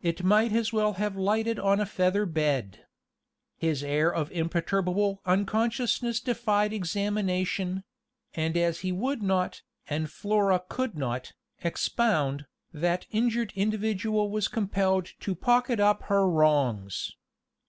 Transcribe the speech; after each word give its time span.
It 0.00 0.22
might 0.22 0.52
as 0.52 0.72
well 0.72 0.92
have 0.92 1.16
lighted 1.16 1.58
on 1.58 1.80
a 1.80 1.84
feather 1.86 2.24
bed. 2.24 2.86
His 3.56 3.82
air 3.82 4.14
of 4.14 4.30
imperturbable 4.30 5.20
unconsciousness 5.26 6.20
defied 6.20 6.72
examination; 6.72 7.82
and 8.32 8.56
as 8.56 8.82
he 8.86 8.92
would 8.92 9.24
not, 9.24 9.62
and 9.88 10.08
Flora 10.08 10.62
could 10.68 10.96
not, 10.96 11.32
expound, 11.64 12.46
that 12.72 13.06
injured 13.10 13.52
individual 13.56 14.30
was 14.30 14.46
compelled 14.46 15.14
to 15.18 15.34
pocket 15.34 15.80
up 15.80 16.04
her 16.04 16.28
wrongs. 16.30 17.16